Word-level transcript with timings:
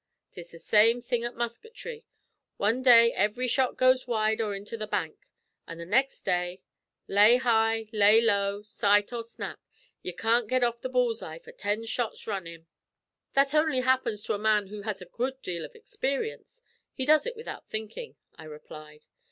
'Tis 0.31 0.49
the 0.51 0.57
same 0.57 0.99
thing 0.99 1.23
at 1.23 1.35
musketry. 1.35 2.03
Wan 2.57 2.81
day 2.81 3.13
ev'ry 3.13 3.47
shot 3.47 3.77
goes 3.77 4.07
wide 4.07 4.41
or 4.41 4.55
into 4.55 4.75
the 4.75 4.87
bank, 4.87 5.27
an' 5.67 5.77
the 5.77 5.85
next 5.85 6.25
lay 7.07 7.35
high, 7.37 7.87
lay 7.93 8.19
low, 8.19 8.63
sight 8.63 9.13
or 9.13 9.23
snap 9.23 9.59
ye 10.01 10.11
can't 10.11 10.47
get 10.47 10.63
off 10.63 10.81
the 10.81 10.89
bull's 10.89 11.21
eye 11.21 11.37
for 11.37 11.51
ten 11.51 11.85
shots 11.85 12.25
runnin'." 12.25 12.65
"That 13.33 13.53
only 13.53 13.81
happens 13.81 14.23
to 14.23 14.33
a 14.33 14.39
man 14.39 14.69
who 14.69 14.81
has 14.81 15.01
had 15.01 15.07
a 15.07 15.11
good 15.11 15.39
deal 15.43 15.63
of 15.63 15.75
experience; 15.75 16.63
he 16.91 17.05
does 17.05 17.27
it 17.27 17.35
without 17.35 17.67
thinking," 17.67 18.15
I 18.35 18.45
replied. 18.45 19.05